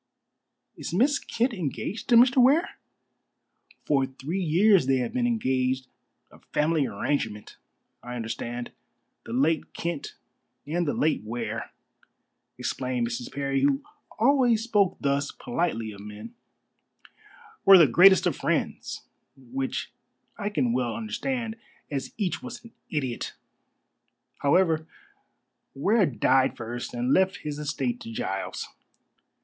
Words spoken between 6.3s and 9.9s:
a family arrangement, I understand. The late